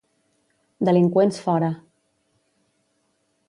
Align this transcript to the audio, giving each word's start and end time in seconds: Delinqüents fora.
Delinqüents 0.89 1.39
fora. 1.43 1.71